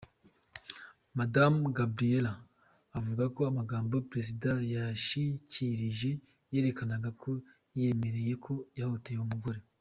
[1.17, 2.33] Madamu Gabriela
[2.97, 6.09] avuga ko amajambo Perezida yashikirije
[6.53, 7.31] yerekana ko
[7.75, 9.59] yiyemereye ko yahohoteye uwo mugore.